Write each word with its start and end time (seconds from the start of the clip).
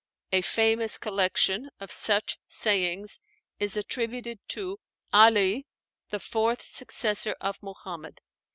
A 0.31 0.41
famous 0.41 0.97
collection 0.97 1.69
of 1.79 1.91
such 1.91 2.39
sayings 2.47 3.19
is 3.59 3.77
attributed 3.77 4.39
to 4.47 4.79
'Ali, 5.13 5.67
the 6.09 6.19
fourth 6.19 6.63
successor 6.63 7.35
of 7.39 7.61
Muhammad. 7.61 8.19